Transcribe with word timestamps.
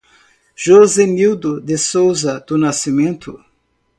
Zosenildo 0.59 1.61
Souza 1.77 2.39
do 2.47 2.57
Nascimento 2.57 3.39